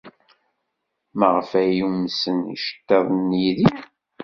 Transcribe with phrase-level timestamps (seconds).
[1.19, 3.81] Maɣef ay umsen yiceḍḍiden n Yidir?